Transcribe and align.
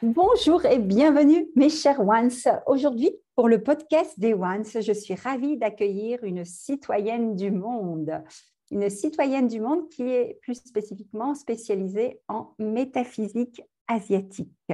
Bonjour 0.00 0.64
et 0.64 0.78
bienvenue 0.78 1.48
mes 1.56 1.70
chers 1.70 1.98
Ones. 1.98 2.30
Aujourd'hui, 2.66 3.10
pour 3.34 3.48
le 3.48 3.64
podcast 3.64 4.14
des 4.16 4.32
Ones, 4.32 4.62
je 4.64 4.92
suis 4.92 5.16
ravie 5.16 5.56
d'accueillir 5.56 6.22
une 6.22 6.44
citoyenne 6.44 7.34
du 7.34 7.50
monde. 7.50 8.22
Une 8.70 8.90
citoyenne 8.90 9.48
du 9.48 9.60
monde 9.60 9.88
qui 9.88 10.04
est 10.04 10.38
plus 10.40 10.54
spécifiquement 10.54 11.34
spécialisée 11.34 12.20
en 12.28 12.54
métaphysique 12.60 13.60
asiatique. 13.88 14.70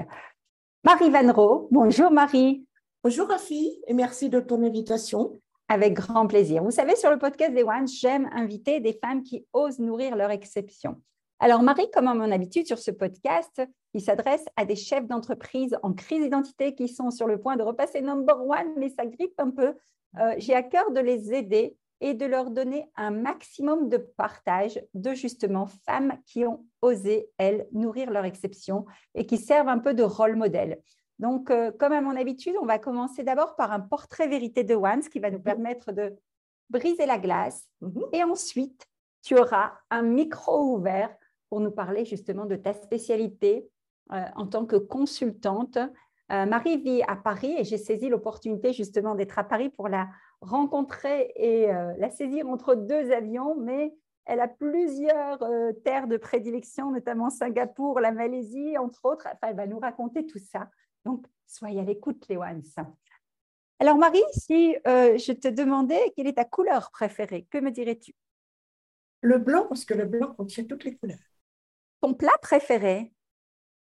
Marie 0.84 1.08
Van 1.08 1.32
Roo. 1.32 1.68
Bonjour 1.70 2.10
Marie. 2.10 2.66
Bonjour 3.02 3.26
Rafi 3.26 3.80
et 3.86 3.94
merci 3.94 4.28
de 4.28 4.40
ton 4.40 4.62
invitation. 4.62 5.40
Avec 5.68 5.94
grand 5.94 6.26
plaisir. 6.26 6.62
Vous 6.62 6.70
savez, 6.70 6.96
sur 6.96 7.10
le 7.10 7.18
podcast 7.18 7.54
des 7.54 7.62
Ones, 7.62 7.88
j'aime 7.88 8.28
inviter 8.34 8.80
des 8.80 8.92
femmes 9.02 9.22
qui 9.22 9.46
osent 9.54 9.78
nourrir 9.78 10.16
leur 10.16 10.30
exception. 10.30 11.00
Alors 11.38 11.62
Marie, 11.62 11.90
comme 11.94 12.08
à 12.08 12.14
mon 12.14 12.30
habitude 12.30 12.66
sur 12.66 12.78
ce 12.78 12.90
podcast, 12.90 13.62
il 13.94 14.00
s'adresse 14.00 14.44
à 14.56 14.64
des 14.64 14.76
chefs 14.76 15.06
d'entreprise 15.06 15.76
en 15.82 15.92
crise 15.92 16.22
d'identité 16.22 16.74
qui 16.74 16.88
sont 16.88 17.10
sur 17.10 17.26
le 17.26 17.40
point 17.40 17.56
de 17.56 17.62
repasser 17.62 18.02
number 18.02 18.44
one, 18.44 18.74
mais 18.76 18.88
ça 18.90 19.06
grippe 19.06 19.38
un 19.38 19.50
peu. 19.50 19.74
Euh, 20.18 20.34
j'ai 20.38 20.54
à 20.54 20.62
cœur 20.62 20.90
de 20.90 21.00
les 21.00 21.32
aider 21.32 21.76
et 22.00 22.12
de 22.12 22.26
leur 22.26 22.50
donner 22.50 22.90
un 22.96 23.10
maximum 23.10 23.88
de 23.88 23.96
partage 23.96 24.82
de 24.94 25.14
justement 25.14 25.66
femmes 25.86 26.18
qui 26.26 26.44
ont 26.44 26.66
osé, 26.82 27.30
elles, 27.38 27.66
nourrir 27.72 28.10
leur 28.10 28.24
exception 28.24 28.84
et 29.14 29.26
qui 29.26 29.38
servent 29.38 29.68
un 29.68 29.78
peu 29.78 29.94
de 29.94 30.02
rôle 30.02 30.36
modèle. 30.36 30.80
Donc, 31.20 31.50
euh, 31.50 31.70
comme 31.70 31.92
à 31.92 32.00
mon 32.00 32.16
habitude, 32.16 32.56
on 32.60 32.66
va 32.66 32.78
commencer 32.78 33.22
d'abord 33.22 33.54
par 33.54 33.72
un 33.72 33.80
portrait 33.80 34.26
vérité 34.26 34.64
de 34.64 34.74
One, 34.74 35.00
qui 35.00 35.20
va 35.20 35.30
nous 35.30 35.40
permettre 35.40 35.92
de 35.92 36.16
briser 36.68 37.06
la 37.06 37.18
glace. 37.18 37.68
Et 38.12 38.24
ensuite, 38.24 38.84
tu 39.22 39.38
auras 39.38 39.72
un 39.90 40.02
micro 40.02 40.74
ouvert 40.74 41.14
pour 41.48 41.60
nous 41.60 41.70
parler 41.70 42.04
justement 42.04 42.46
de 42.46 42.56
ta 42.56 42.74
spécialité 42.74 43.70
en 44.10 44.46
tant 44.46 44.66
que 44.66 44.76
consultante. 44.76 45.78
Euh, 46.32 46.46
Marie 46.46 46.78
vit 46.78 47.02
à 47.06 47.16
Paris 47.16 47.54
et 47.58 47.64
j'ai 47.64 47.78
saisi 47.78 48.08
l'opportunité 48.08 48.72
justement 48.72 49.14
d'être 49.14 49.38
à 49.38 49.44
Paris 49.44 49.68
pour 49.68 49.88
la 49.88 50.08
rencontrer 50.40 51.32
et 51.36 51.70
euh, 51.70 51.92
la 51.98 52.10
saisir 52.10 52.48
entre 52.48 52.74
deux 52.74 53.12
avions, 53.12 53.56
mais 53.56 53.94
elle 54.26 54.40
a 54.40 54.48
plusieurs 54.48 55.38
terres 55.84 56.06
de 56.06 56.16
prédilection, 56.16 56.90
notamment 56.90 57.28
Singapour, 57.28 58.00
la 58.00 58.10
Malaisie, 58.10 58.78
entre 58.78 59.04
autres. 59.04 59.26
Enfin, 59.26 59.48
elle 59.50 59.56
va 59.56 59.66
nous 59.66 59.78
raconter 59.78 60.24
tout 60.24 60.38
ça. 60.38 60.70
Donc, 61.04 61.26
soyez 61.46 61.80
à 61.80 61.84
l'écoute, 61.84 62.24
les 62.30 62.38
ones. 62.38 62.62
Alors, 63.80 63.98
Marie, 63.98 64.24
si 64.32 64.74
je 64.86 65.32
te 65.32 65.48
demandais 65.48 66.00
quelle 66.16 66.26
est 66.26 66.38
ta 66.38 66.46
couleur 66.46 66.90
préférée, 66.90 67.46
que 67.50 67.58
me 67.58 67.70
dirais-tu? 67.70 68.14
Le 69.20 69.36
blanc, 69.36 69.66
parce 69.68 69.84
que 69.84 69.92
le 69.92 70.06
blanc 70.06 70.34
contient 70.34 70.64
toutes 70.64 70.84
les 70.84 70.96
couleurs. 70.96 71.18
Ton 72.00 72.14
plat 72.14 72.36
préféré? 72.40 73.13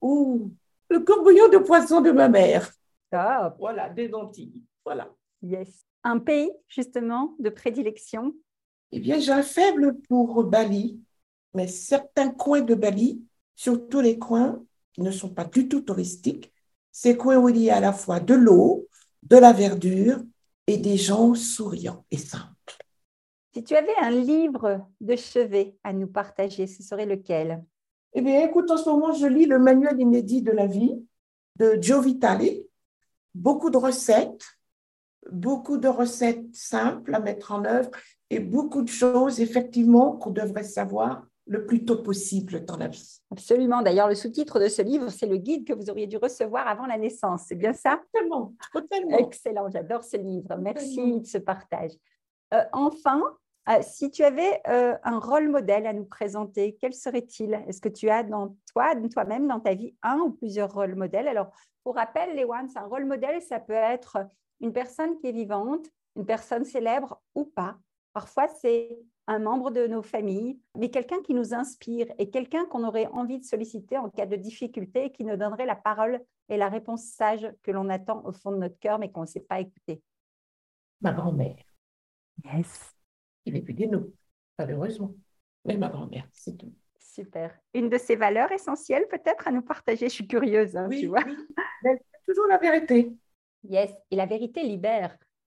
Ouh, 0.01 0.51
le 0.89 0.99
courbouillon 0.99 1.49
de 1.49 1.57
poisson 1.57 2.01
de 2.01 2.11
ma 2.11 2.27
mère. 2.27 2.71
Top. 3.11 3.55
Voilà, 3.59 3.89
des 3.89 4.13
Antilles. 4.13 4.61
Voilà. 4.83 5.09
Yes. 5.41 5.85
Un 6.03 6.19
pays, 6.19 6.51
justement, 6.67 7.35
de 7.39 7.49
prédilection? 7.49 8.33
Eh 8.91 8.99
bien, 8.99 9.19
j'ai 9.19 9.31
un 9.31 9.43
faible 9.43 9.99
pour 10.09 10.43
Bali, 10.43 10.99
mais 11.53 11.67
certains 11.67 12.29
coins 12.29 12.61
de 12.61 12.75
Bali, 12.75 13.23
surtout 13.55 14.01
les 14.01 14.17
coins 14.17 14.63
qui 14.93 15.01
ne 15.01 15.11
sont 15.11 15.29
pas 15.29 15.45
du 15.45 15.69
tout 15.69 15.81
touristiques, 15.81 16.51
ces 16.91 17.15
coins 17.15 17.37
où 17.37 17.49
il 17.49 17.57
y 17.57 17.69
a 17.69 17.77
à 17.77 17.79
la 17.79 17.93
fois 17.93 18.19
de 18.19 18.33
l'eau, 18.33 18.87
de 19.23 19.37
la 19.37 19.53
verdure 19.53 20.19
et 20.67 20.77
des 20.77 20.97
gens 20.97 21.35
souriants 21.35 22.05
et 22.11 22.17
simples. 22.17 22.77
Si 23.53 23.63
tu 23.63 23.75
avais 23.75 23.95
un 24.01 24.11
livre 24.11 24.85
de 24.99 25.15
chevet 25.15 25.75
à 25.83 25.93
nous 25.93 26.07
partager, 26.07 26.67
ce 26.67 26.83
serait 26.83 27.05
lequel? 27.05 27.63
Eh 28.13 28.21
bien, 28.21 28.45
écoute, 28.45 28.69
en 28.71 28.77
ce 28.77 28.89
moment, 28.89 29.13
je 29.13 29.27
lis 29.27 29.45
le 29.45 29.59
manuel 29.59 29.99
inédit 29.99 30.41
de 30.41 30.51
la 30.51 30.67
vie 30.67 31.05
de 31.57 31.77
Joe 31.81 32.03
Vitale. 32.03 32.49
Beaucoup 33.33 33.69
de 33.69 33.77
recettes, 33.77 34.43
beaucoup 35.31 35.77
de 35.77 35.87
recettes 35.87 36.53
simples 36.53 37.15
à 37.15 37.19
mettre 37.19 37.51
en 37.51 37.63
œuvre 37.63 37.91
et 38.29 38.39
beaucoup 38.39 38.81
de 38.81 38.89
choses, 38.89 39.39
effectivement, 39.39 40.13
qu'on 40.17 40.31
devrait 40.31 40.63
savoir 40.63 41.25
le 41.47 41.65
plus 41.65 41.85
tôt 41.85 42.01
possible 42.01 42.63
dans 42.65 42.77
la 42.77 42.87
vie. 42.87 43.21
Absolument. 43.31 43.81
D'ailleurs, 43.81 44.07
le 44.07 44.15
sous-titre 44.15 44.59
de 44.59 44.67
ce 44.67 44.81
livre, 44.81 45.09
c'est 45.09 45.25
le 45.25 45.37
guide 45.37 45.65
que 45.65 45.73
vous 45.73 45.89
auriez 45.89 46.07
dû 46.07 46.17
recevoir 46.17 46.67
avant 46.67 46.85
la 46.85 46.97
naissance. 46.97 47.43
C'est 47.47 47.55
bien 47.55 47.73
ça? 47.73 47.99
Totalement, 48.13 48.53
totalement. 48.73 49.17
Excellent, 49.17 49.69
j'adore 49.69 50.03
ce 50.03 50.17
livre. 50.17 50.55
Merci 50.57 51.19
de 51.19 51.25
ce 51.25 51.37
partage. 51.37 51.91
Euh, 52.53 52.63
enfin, 52.73 53.21
si 53.81 54.09
tu 54.11 54.23
avais 54.23 54.61
euh, 54.67 54.95
un 55.03 55.19
rôle 55.19 55.49
modèle 55.49 55.85
à 55.85 55.93
nous 55.93 56.05
présenter, 56.05 56.77
quel 56.79 56.93
serait-il? 56.93 57.53
Est-ce 57.67 57.81
que 57.81 57.89
tu 57.89 58.09
as 58.09 58.23
dans 58.23 58.55
toi, 58.71 58.93
toi-même, 59.11 59.47
dans 59.47 59.59
ta 59.59 59.75
vie, 59.75 59.95
un 60.01 60.17
ou 60.19 60.31
plusieurs 60.31 60.73
rôles 60.73 60.95
modèles? 60.95 61.27
Alors, 61.27 61.51
pour 61.83 61.95
rappel, 61.95 62.35
les 62.35 62.45
Ones, 62.45 62.69
un 62.75 62.85
rôle 62.85 63.05
modèle, 63.05 63.41
ça 63.41 63.59
peut 63.59 63.73
être 63.73 64.17
une 64.59 64.73
personne 64.73 65.17
qui 65.17 65.27
est 65.27 65.31
vivante, 65.31 65.87
une 66.15 66.25
personne 66.25 66.65
célèbre 66.65 67.21
ou 67.35 67.45
pas. 67.45 67.77
Parfois, 68.13 68.47
c'est 68.47 68.99
un 69.27 69.39
membre 69.39 69.71
de 69.71 69.87
nos 69.87 70.01
familles, 70.01 70.59
mais 70.77 70.89
quelqu'un 70.89 71.21
qui 71.21 71.33
nous 71.33 71.53
inspire 71.53 72.07
et 72.17 72.29
quelqu'un 72.29 72.65
qu'on 72.65 72.83
aurait 72.83 73.07
envie 73.07 73.39
de 73.39 73.45
solliciter 73.45 73.97
en 73.97 74.09
cas 74.09 74.25
de 74.25 74.35
difficulté 74.35 75.05
et 75.05 75.11
qui 75.11 75.23
nous 75.23 75.37
donnerait 75.37 75.65
la 75.65 75.75
parole 75.75 76.19
et 76.49 76.57
la 76.57 76.67
réponse 76.67 77.03
sage 77.03 77.47
que 77.63 77.71
l'on 77.71 77.89
attend 77.89 78.25
au 78.25 78.33
fond 78.33 78.51
de 78.51 78.57
notre 78.57 78.77
cœur, 78.79 78.99
mais 78.99 79.09
qu'on 79.09 79.21
ne 79.21 79.27
sait 79.27 79.39
pas 79.39 79.61
écouter. 79.61 80.01
Ma 80.99 81.13
grand-mère. 81.13 81.55
Yes. 82.43 82.93
Il 83.45 83.53
n'est 83.53 83.61
plus 83.61 83.73
de 83.73 83.85
nous, 83.85 84.13
malheureusement. 84.57 85.13
Mais 85.65 85.77
ma 85.77 85.89
grand-mère, 85.89 86.27
c'est 86.31 86.57
tout. 86.57 86.73
Super. 86.99 87.57
Une 87.73 87.89
de 87.89 87.97
ces 87.97 88.15
valeurs 88.15 88.51
essentielles, 88.51 89.07
peut-être, 89.09 89.47
à 89.47 89.51
nous 89.51 89.61
partager? 89.61 90.07
Je 90.07 90.13
suis 90.13 90.27
curieuse, 90.27 90.75
hein, 90.75 90.87
oui, 90.89 91.01
tu 91.01 91.07
vois. 91.07 91.23
Oui. 91.25 91.91
toujours 92.25 92.47
la 92.47 92.57
vérité. 92.57 93.11
Yes, 93.63 93.91
et 94.09 94.15
la 94.15 94.25
vérité 94.25 94.63
libère. 94.63 95.17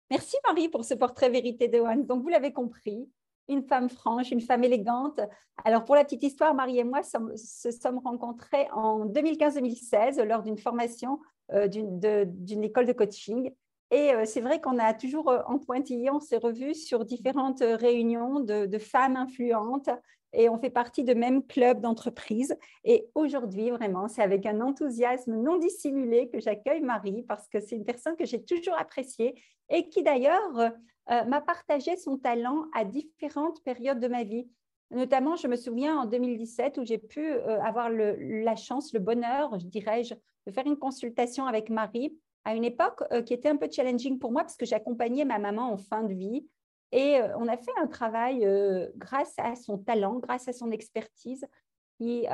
Merci 0.09 0.35
Marie 0.47 0.69
pour 0.69 0.85
ce 0.85 0.93
portrait 0.93 1.29
vérité 1.29 1.67
de 1.67 1.79
One. 1.79 2.05
Donc, 2.05 2.23
vous 2.23 2.29
l'avez 2.29 2.51
compris, 2.53 3.09
une 3.47 3.63
femme 3.63 3.89
franche, 3.89 4.31
une 4.31 4.41
femme 4.41 4.63
élégante. 4.63 5.19
Alors, 5.63 5.83
pour 5.83 5.95
la 5.95 6.03
petite 6.03 6.23
histoire, 6.23 6.53
Marie 6.53 6.79
et 6.79 6.83
moi 6.83 7.03
sommes, 7.03 7.35
se 7.35 7.71
sommes 7.71 7.99
rencontrés 7.99 8.67
en 8.71 9.05
2015-2016 9.05 10.23
lors 10.23 10.43
d'une 10.43 10.57
formation 10.57 11.19
euh, 11.51 11.67
d'une 11.67 12.63
école 12.63 12.85
de 12.85 12.93
coaching. 12.93 13.51
Et 13.91 14.13
euh, 14.13 14.23
c'est 14.25 14.39
vrai 14.39 14.61
qu'on 14.61 14.79
a 14.79 14.93
toujours 14.93 15.29
euh, 15.29 15.41
en 15.45 15.59
pointillé, 15.59 16.09
on 16.09 16.21
s'est 16.21 16.37
revus 16.37 16.75
sur 16.75 17.03
différentes 17.03 17.61
euh, 17.61 17.75
réunions 17.75 18.39
de, 18.39 18.77
femmes 18.77 19.17
influentes 19.17 19.89
et 20.33 20.47
on 20.47 20.57
fait 20.57 20.69
partie 20.69 21.03
de 21.03 21.13
même 21.13 21.45
club 21.45 21.81
d'entreprise. 21.81 22.57
Et 22.85 23.09
aujourd'hui, 23.15 23.69
vraiment, 23.69 24.07
c'est 24.07 24.21
avec 24.21 24.45
un 24.45 24.61
enthousiasme 24.61 25.35
non 25.35 25.57
dissimulé 25.57 26.29
que 26.29 26.39
j'accueille 26.39 26.81
Marie 26.81 27.23
parce 27.27 27.49
que 27.49 27.59
c'est 27.59 27.75
une 27.75 27.83
personne 27.83 28.15
que 28.15 28.25
j'ai 28.25 28.41
toujours 28.41 28.79
appréciée 28.79 29.35
et 29.69 29.89
qui 29.89 30.03
d'ailleurs 30.03 30.71
m'a 31.07 31.41
partagé 31.41 31.97
son 31.97 32.17
talent 32.17 32.67
à 32.73 32.85
différentes 32.85 33.61
périodes 33.63 33.99
de 33.99 34.07
ma 34.07 34.23
vie. 34.23 34.47
Notamment, 34.89 35.35
je 35.35 35.47
me 35.47 35.57
souviens 35.57 35.97
en 35.97 36.05
2017 36.05 36.77
où 36.77 36.85
j'ai 36.85 36.97
pu 36.97 37.33
avoir 37.33 37.89
la 37.89 38.55
chance, 38.55 38.93
le 38.93 38.99
bonheur, 38.99 39.59
je 39.59 39.65
dirais-je, 39.65 40.13
de 40.47 40.51
faire 40.51 40.65
une 40.65 40.77
consultation 40.77 41.45
avec 41.45 41.69
Marie 41.69 42.17
à 42.45 42.55
une 42.55 42.63
époque 42.63 43.03
euh, 43.11 43.21
qui 43.21 43.33
était 43.33 43.49
un 43.49 43.57
peu 43.57 43.69
challenging 43.71 44.19
pour 44.19 44.31
moi 44.31 44.41
parce 44.41 44.57
que 44.57 44.65
j'accompagnais 44.65 45.25
ma 45.25 45.39
maman 45.39 45.71
en 45.71 45.77
fin 45.77 46.03
de 46.03 46.13
vie. 46.13 46.47
Et 46.91 47.17
euh, 47.17 47.37
on 47.37 47.47
a 47.47 47.57
fait 47.57 47.71
un 47.81 47.87
travail 47.87 48.45
euh, 48.45 48.87
grâce 48.95 49.33
à 49.37 49.55
son 49.55 49.77
talent, 49.77 50.15
grâce 50.15 50.47
à 50.47 50.53
son 50.53 50.71
expertise, 50.71 51.45
qui, 51.97 52.25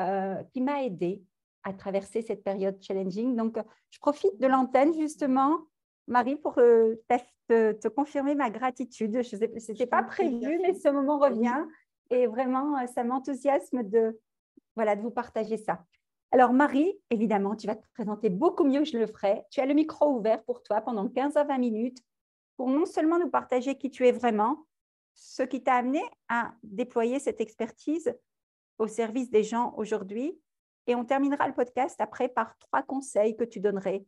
qui 0.54 0.62
m'a 0.62 0.84
aidée 0.84 1.22
à 1.64 1.74
traverser 1.74 2.22
cette 2.22 2.42
période 2.42 2.82
challenging. 2.82 3.36
Donc, 3.36 3.58
je 3.90 4.00
profite 4.00 4.40
de 4.40 4.48
l'antenne 4.48 4.94
justement 4.94 5.58
Marie, 6.08 6.38
pour 6.38 6.56
te, 6.56 7.88
confirmer 7.90 8.34
ma 8.34 8.50
gratitude. 8.50 9.22
Ce 9.24 9.36
n'était 9.36 9.86
pas 9.86 10.04
prévu, 10.04 10.58
mais 10.62 10.74
ce 10.74 10.88
moment 10.88 11.20
revient. 11.20 11.66
Et 12.10 12.28
vraiment, 12.28 12.88
ça 12.88 13.04
m'enthousiasme 13.04 13.84
de, 13.84 14.18
voilà, 14.78 14.96
de 14.96 15.02
vous 15.02 15.12
partager 15.12 15.58
ça. 15.58 15.84
Alors, 16.32 16.52
Marie, 16.52 16.94
évidemment, 17.10 17.56
tu 17.56 17.68
vas 17.68 17.76
te 17.76 17.88
présenter 17.94 18.30
beaucoup 18.30 18.66
mieux 18.66 18.80
que 18.80 18.86
je 18.86 18.98
le 18.98 19.08
ferai. 19.08 19.44
Tu 19.50 19.62
as 19.62 19.66
le 19.66 19.74
micro 19.74 20.18
ouvert 20.18 20.44
pour 20.44 20.62
toi 20.62 20.82
pendant 20.82 21.08
15 21.08 21.38
à 21.38 21.44
20 21.44 21.58
minutes 21.58 22.00
pour 22.58 22.70
non 22.70 22.86
seulement 22.86 23.20
nous 23.20 23.30
partager 23.30 23.78
qui 23.78 23.90
tu 23.90 24.06
es 24.08 24.12
vraiment, 24.12 24.66
ce 25.14 25.44
qui 25.44 25.64
t'a 25.64 25.76
amené 25.76 26.02
à 26.28 26.54
déployer 26.64 27.20
cette 27.20 27.40
expertise 27.40 28.14
au 28.78 28.88
service 28.88 29.30
des 29.30 29.44
gens 29.44 29.74
aujourd'hui. 29.78 30.38
Et 30.88 30.96
on 30.96 31.06
terminera 31.06 31.48
le 31.48 31.54
podcast 31.54 32.00
après 32.00 32.30
par 32.30 32.58
trois 32.58 32.84
conseils 32.84 33.36
que 33.36 33.44
tu 33.44 33.60
donnerais 33.60 34.06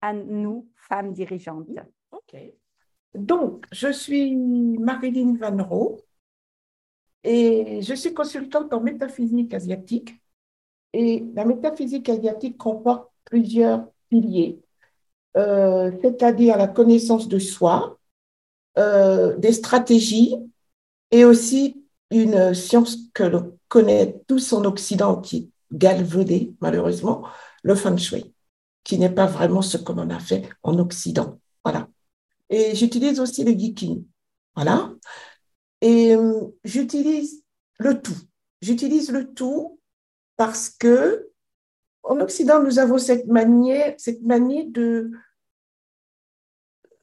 à 0.00 0.12
nous, 0.12 0.68
femmes 0.74 1.12
dirigeantes. 1.12 1.68
OK. 2.10 2.36
Donc, 3.14 3.66
je 3.70 3.92
suis 3.92 4.34
Marilyn 4.36 5.36
Van 5.36 5.62
Roo 5.62 6.00
et 7.22 7.80
je 7.82 7.94
suis 7.94 8.14
consultante 8.14 8.72
en 8.72 8.80
métaphysique 8.80 9.54
asiatique. 9.54 10.21
Et 10.92 11.24
la 11.34 11.44
métaphysique 11.44 12.08
asiatique 12.08 12.58
comporte 12.58 13.10
plusieurs 13.24 13.86
piliers, 14.10 14.60
euh, 15.36 15.90
c'est-à-dire 16.02 16.58
la 16.58 16.68
connaissance 16.68 17.28
de 17.28 17.38
soi, 17.38 17.98
euh, 18.78 19.36
des 19.36 19.52
stratégies 19.52 20.36
et 21.10 21.24
aussi 21.24 21.82
une 22.10 22.54
science 22.54 22.96
que 23.14 23.22
l'on 23.22 23.58
connaît 23.68 24.20
tous 24.26 24.52
en 24.52 24.64
Occident 24.64 25.20
qui 25.20 25.36
est 25.36 25.48
galvaudée, 25.76 26.54
malheureusement, 26.60 27.24
le 27.62 27.74
feng 27.74 27.96
shui, 27.96 28.34
qui 28.84 28.98
n'est 28.98 29.10
pas 29.10 29.26
vraiment 29.26 29.62
ce 29.62 29.78
que 29.78 29.92
l'on 29.92 30.10
a 30.10 30.18
fait 30.18 30.48
en 30.62 30.78
Occident. 30.78 31.38
Voilà. 31.64 31.88
Et 32.50 32.74
j'utilise 32.74 33.18
aussi 33.20 33.44
le 33.44 33.52
geeking. 33.52 34.04
Voilà. 34.54 34.92
Et 35.80 36.14
euh, 36.14 36.48
j'utilise 36.64 37.42
le 37.78 38.00
tout. 38.00 38.16
J'utilise 38.60 39.10
le 39.10 39.32
tout 39.32 39.80
parce 40.36 40.70
que 40.70 41.28
en 42.02 42.20
Occident, 42.20 42.62
nous 42.62 42.78
avons 42.78 42.98
cette 42.98 43.26
manière, 43.26 43.94
cette 43.96 44.22
manie 44.22 44.70
de, 44.70 45.12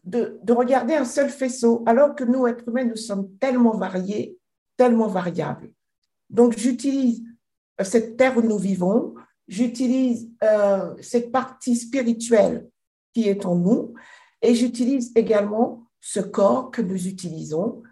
de, 0.04 0.40
de, 0.44 0.54
regarder 0.54 0.96
un 0.96 1.06
seul 1.06 1.30
faisceau, 1.30 1.84
alors 1.86 2.16
que 2.16 2.24
nous, 2.24 2.48
êtres 2.48 2.68
humains, 2.68 2.84
nous 2.84 2.98
sommes 2.98 3.32
tellement 3.38 3.78
variés, 3.78 4.38
tellement 4.76 5.08
variables. 5.08 5.72
Donc, 6.30 6.58
j'utilise 6.58 7.24
cette 7.82 8.18
terre 8.18 8.38
où 8.38 8.42
nous 8.42 8.58
vivons, 8.58 9.16
j'utilise 9.48 10.30
euh, 10.44 10.96
cette 11.02 11.32
partie 11.32 11.76
spirituelle 11.76 12.68
qui 13.14 13.30
est 13.30 13.46
en 13.46 13.56
nous, 13.56 13.94
et 14.42 14.54
j'utilise 14.54 15.12
également 15.16 15.88
ce 16.02 16.20
corps 16.20 16.72
que 16.72 16.82
nous 16.82 17.08
utilisons, 17.08 17.84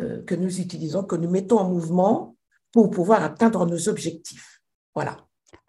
euh, 0.00 0.22
que 0.22 0.34
nous 0.34 0.60
utilisons, 0.60 1.02
que 1.02 1.16
nous 1.16 1.30
mettons 1.30 1.58
en 1.58 1.68
mouvement 1.68 2.36
pour 2.72 2.90
pouvoir 2.90 3.22
atteindre 3.22 3.66
nos 3.66 3.88
objectifs. 3.88 4.51
Voilà. 4.94 5.16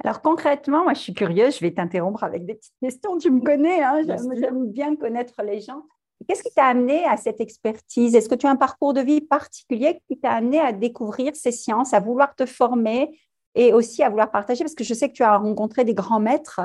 Alors 0.03 0.21
concrètement, 0.21 0.83
moi 0.83 0.93
je 0.93 0.99
suis 0.99 1.13
curieuse, 1.13 1.55
je 1.55 1.61
vais 1.61 1.73
t'interrompre 1.73 2.23
avec 2.23 2.45
des 2.45 2.55
petites 2.55 2.75
questions, 2.81 3.17
tu 3.17 3.31
me 3.31 3.41
connais, 3.41 3.83
hein, 3.83 4.01
j'aime 4.05 4.69
bien 4.71 4.95
connaître 4.95 5.41
les 5.43 5.61
gens. 5.61 5.83
Qu'est-ce 6.27 6.43
qui 6.43 6.53
t'a 6.53 6.67
amené 6.67 7.05
à 7.05 7.17
cette 7.17 7.41
expertise? 7.41 8.15
Est-ce 8.15 8.29
que 8.29 8.35
tu 8.35 8.47
as 8.47 8.49
un 8.49 8.55
parcours 8.55 8.93
de 8.93 9.01
vie 9.01 9.21
particulier 9.21 10.01
qui 10.07 10.19
t'a 10.19 10.31
amené 10.31 10.59
à 10.59 10.71
découvrir 10.71 11.35
ces 11.35 11.51
sciences, 11.51 11.93
à 11.93 11.99
vouloir 11.99 12.33
te 12.35 12.45
former 12.45 13.19
et 13.55 13.73
aussi 13.73 14.03
à 14.03 14.09
vouloir 14.09 14.31
partager? 14.31 14.63
Parce 14.63 14.75
que 14.75 14.83
je 14.83 14.93
sais 14.93 15.09
que 15.09 15.13
tu 15.13 15.23
as 15.23 15.37
rencontré 15.37 15.83
des 15.83 15.93
grands 15.93 16.21
maîtres. 16.21 16.61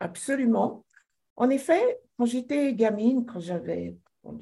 Absolument. 0.00 0.84
En 1.36 1.50
effet, 1.50 2.00
quand 2.18 2.26
j'étais 2.26 2.74
gamine, 2.74 3.24
quand 3.24 3.40
j'avais, 3.40 3.96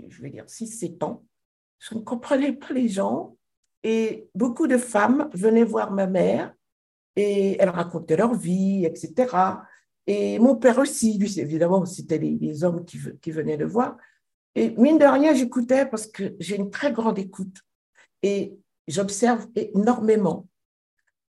je 0.09 0.23
vais 0.23 0.31
dire, 0.31 0.45
6-7 0.47 1.05
ans, 1.05 1.25
je 1.79 1.95
ne 1.95 2.01
comprenais 2.01 2.53
pas 2.53 2.73
les 2.73 2.89
gens 2.89 3.37
et 3.83 4.29
beaucoup 4.35 4.67
de 4.67 4.79
femmes 4.79 5.29
venaient 5.35 5.65
voir 5.65 5.91
ma 5.93 6.07
mère 6.07 6.55
et 7.17 7.57
elles 7.61 7.69
racontaient 7.69 8.17
leur 8.17 8.35
vie, 8.35 8.85
etc. 8.85 9.37
Et 10.07 10.39
mon 10.39 10.57
père 10.57 10.79
aussi, 10.79 11.19
lui, 11.19 11.39
évidemment, 11.39 11.85
c'était 11.85 12.19
les, 12.19 12.65
hommes 12.65 12.85
qui, 12.85 12.99
qui 13.21 13.31
venaient 13.31 13.57
le 13.57 13.67
voir. 13.67 13.97
Et 14.55 14.71
mine 14.71 14.99
de 14.99 15.05
rien, 15.05 15.35
j'écoutais 15.35 15.87
parce 15.87 16.07
que 16.07 16.35
j'ai 16.39 16.57
une 16.57 16.71
très 16.71 16.93
grande 16.93 17.19
écoute 17.19 17.63
et 18.23 18.55
j'observe 18.89 19.47
énormément. 19.55 20.47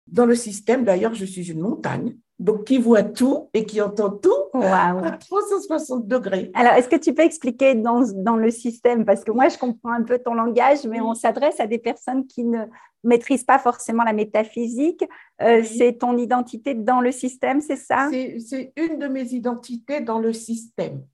Dans 0.07 0.27
le 0.27 0.35
système, 0.35 0.85
d'ailleurs, 0.85 1.15
je 1.15 1.25
suis 1.25 1.51
une 1.51 1.61
montagne, 1.61 2.17
donc 2.39 2.65
qui 2.65 2.79
voit 2.79 3.03
tout 3.03 3.49
et 3.55 3.65
qui 3.65 3.81
entend 3.81 4.11
tout 4.11 4.31
à 4.55 5.19
360 5.19 6.07
degrés. 6.09 6.51
Alors, 6.55 6.75
est-ce 6.75 6.89
que 6.89 6.97
tu 6.97 7.13
peux 7.13 7.23
expliquer 7.23 7.75
dans, 7.75 8.03
dans, 8.15 8.37
le 8.37 8.51
système? 8.51 9.05
Parce 9.05 9.25
que 9.25 9.33
moi, 9.33 9.49
je 9.49 9.59
comprends 9.59 9.93
un 9.93 10.03
peu 10.03 10.19
ton 10.19 10.35
langage, 10.35 10.85
mais 10.85 11.01
on 11.01 11.15
s'adresse 11.15 11.59
à 11.61 11.67
des 11.67 11.79
personnes 11.79 12.27
qui 12.27 12.45
ne 12.45 12.67
maîtrisent 13.03 13.45
pas 13.45 13.59
forcément 13.59 14.05
la 14.05 14.13
métaphysique. 14.13 15.05
Euh, 15.43 15.63
c'est 15.65 15.95
ton 15.99 16.17
identité 16.17 16.75
dans 16.75 17.01
le 17.01 17.11
système, 17.11 17.61
c'est 17.61 17.77
ça? 17.77 18.09
C'est 18.11 18.73
une 18.77 18.99
de 18.99 19.09
mes 19.09 19.33
identités 19.33 20.01
dans 20.01 20.19
le 20.19 20.33
système. 20.33 21.05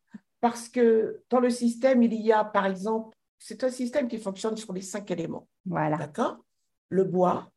Parce 0.41 0.69
que 0.69 1.23
dans 1.31 1.41
le 1.41 1.51
système, 1.51 2.03
il 2.03 2.15
y 2.15 2.33
a, 2.33 2.45
par 2.45 2.67
exemple, 2.67 3.17
c'est 3.39 3.63
un 3.65 3.71
système 3.71 4.09
qui 4.09 4.19
fonctionne 4.19 4.57
sur 4.57 4.73
les 4.73 4.81
cinq 4.81 5.11
éléments. 5.11 5.47
Voilà. 5.65 5.97
D'accord? 5.97 6.39
Le 6.89 7.05
bois, 7.05 7.51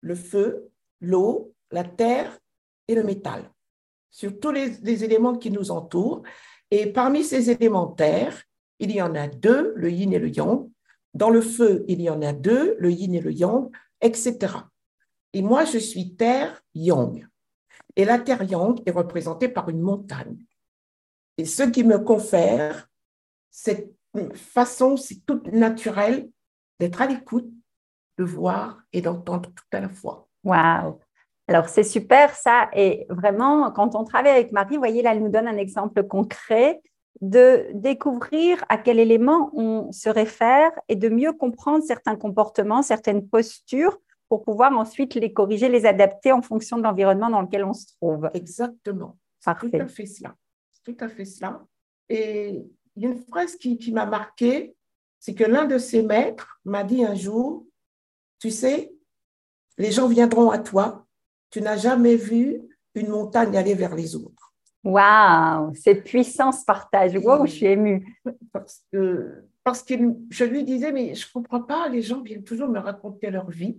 le 0.00 0.14
feu, 0.14 0.70
l'eau, 1.04 1.54
la 1.70 1.84
terre 1.84 2.38
et 2.88 2.94
le 2.94 3.02
métal. 3.02 3.50
Sur 4.10 4.38
tous 4.38 4.52
les, 4.52 5.04
éléments 5.04 5.36
qui 5.36 5.50
nous 5.50 5.70
entourent. 5.70 6.22
Et 6.70 6.86
parmi 6.86 7.24
ces 7.24 7.50
éléments 7.50 7.88
terre, 7.88 8.42
il 8.78 8.90
y 8.90 9.02
en 9.02 9.14
a 9.14 9.28
deux, 9.28 9.72
le 9.76 9.90
yin 9.90 10.12
et 10.12 10.18
le 10.18 10.28
yang. 10.28 10.70
Dans 11.12 11.30
le 11.30 11.40
feu, 11.40 11.84
il 11.88 12.00
y 12.00 12.10
en 12.10 12.22
a 12.22 12.32
deux, 12.32 12.76
le 12.78 12.90
yin 12.90 13.14
et 13.14 13.20
le 13.20 13.32
yang, 13.32 13.70
etc. 14.00 14.36
Et 15.32 15.42
moi, 15.42 15.64
je 15.64 15.78
suis 15.78 16.14
terre 16.14 16.62
yang. 16.74 17.26
Et 17.96 18.04
la 18.04 18.18
terre 18.18 18.42
yang 18.42 18.80
est 18.86 18.90
représentée 18.90 19.48
par 19.48 19.68
une 19.68 19.80
montagne. 19.80 20.36
Et 21.38 21.44
ce 21.44 21.62
qui 21.64 21.84
me 21.84 21.98
confère 21.98 22.88
cette 23.50 23.94
façon, 24.34 24.96
c'est 24.96 25.24
toute 25.26 25.48
naturelle 25.52 26.30
d'être 26.78 27.02
à 27.02 27.06
l'écoute, 27.06 27.50
de 28.18 28.24
voir 28.24 28.82
et 28.92 29.00
d'entendre 29.00 29.50
tout 29.52 29.64
à 29.72 29.80
la 29.80 29.88
fois. 29.88 30.23
Waouh 30.44 30.98
Alors, 31.48 31.68
c'est 31.68 31.84
super 31.84 32.34
ça. 32.34 32.68
Et 32.74 33.06
vraiment, 33.08 33.70
quand 33.72 33.94
on 33.94 34.04
travaille 34.04 34.32
avec 34.32 34.52
Marie, 34.52 34.74
vous 34.74 34.80
voyez, 34.80 35.02
là, 35.02 35.12
elle 35.12 35.22
nous 35.22 35.30
donne 35.30 35.48
un 35.48 35.56
exemple 35.56 36.06
concret 36.06 36.80
de 37.20 37.68
découvrir 37.74 38.64
à 38.68 38.76
quel 38.76 38.98
élément 38.98 39.50
on 39.54 39.90
se 39.92 40.08
réfère 40.08 40.70
et 40.88 40.96
de 40.96 41.08
mieux 41.08 41.32
comprendre 41.32 41.82
certains 41.84 42.16
comportements, 42.16 42.82
certaines 42.82 43.28
postures 43.28 43.98
pour 44.28 44.42
pouvoir 44.42 44.72
ensuite 44.76 45.14
les 45.14 45.32
corriger, 45.32 45.68
les 45.68 45.86
adapter 45.86 46.32
en 46.32 46.42
fonction 46.42 46.76
de 46.76 46.82
l'environnement 46.82 47.30
dans 47.30 47.42
lequel 47.42 47.64
on 47.64 47.72
se 47.72 47.86
trouve. 47.96 48.28
Exactement. 48.34 49.16
Parfait. 49.44 49.70
Tout 49.70 49.84
à 49.84 49.86
fait 49.86 50.06
cela 50.06 50.34
tout 50.84 50.96
à 51.00 51.08
fait 51.08 51.24
cela. 51.24 51.66
Et 52.08 52.62
il 52.94 53.02
y 53.02 53.06
a 53.06 53.08
une 53.08 53.18
phrase 53.18 53.56
qui, 53.56 53.78
qui 53.78 53.90
m'a 53.90 54.06
marqué, 54.06 54.76
c'est 55.18 55.34
que 55.34 55.44
l'un 55.44 55.64
de 55.64 55.78
ses 55.78 56.02
maîtres 56.02 56.60
m'a 56.64 56.84
dit 56.84 57.04
un 57.04 57.14
jour, 57.14 57.66
tu 58.38 58.50
sais, 58.50 58.92
les 59.78 59.90
gens 59.90 60.08
viendront 60.08 60.50
à 60.50 60.58
toi, 60.58 61.06
tu 61.50 61.60
n'as 61.60 61.76
jamais 61.76 62.16
vu 62.16 62.60
une 62.94 63.08
montagne 63.08 63.56
aller 63.56 63.74
vers 63.74 63.94
les 63.94 64.16
autres. 64.16 64.52
Waouh, 64.84 65.74
c'est 65.74 65.96
puissant 65.96 66.52
ce 66.52 66.64
partage. 66.64 67.16
Wow, 67.16 67.46
je 67.46 67.52
suis 67.52 67.66
émue. 67.66 68.18
Parce 68.52 68.82
que, 68.92 69.44
parce 69.62 69.82
que 69.82 69.94
je 70.30 70.44
lui 70.44 70.62
disais, 70.62 70.92
mais 70.92 71.14
je 71.14 71.26
ne 71.26 71.32
comprends 71.32 71.62
pas, 71.62 71.88
les 71.88 72.02
gens 72.02 72.20
viennent 72.20 72.44
toujours 72.44 72.68
me 72.68 72.78
raconter 72.78 73.30
leur 73.30 73.50
vie. 73.50 73.78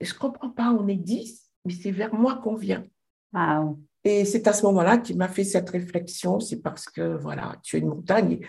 Et 0.00 0.04
je 0.04 0.14
ne 0.14 0.18
comprends 0.18 0.50
pas, 0.50 0.70
on 0.70 0.88
est 0.88 0.96
dix, 0.96 1.48
mais 1.64 1.72
c'est 1.72 1.92
vers 1.92 2.12
moi 2.12 2.40
qu'on 2.42 2.56
vient. 2.56 2.84
Waouh. 3.32 3.78
Et 4.04 4.24
c'est 4.24 4.48
à 4.48 4.52
ce 4.52 4.64
moment-là 4.66 4.98
qu'il 4.98 5.16
m'a 5.16 5.28
fait 5.28 5.44
cette 5.44 5.70
réflexion, 5.70 6.40
c'est 6.40 6.60
parce 6.60 6.86
que, 6.86 7.16
voilà, 7.16 7.54
tu 7.62 7.76
es 7.76 7.78
une 7.78 7.88
montagne 7.88 8.40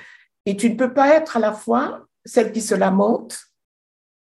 et 0.46 0.58
tu 0.58 0.72
ne 0.72 0.75
peux 0.75 0.94
pas 0.94 1.16
être 1.16 1.38
à 1.38 1.40
la 1.40 1.54
fois 1.54 2.08
celle 2.25 2.52
qui 2.52 2.62
se 2.62 2.74
lamente 2.74 3.38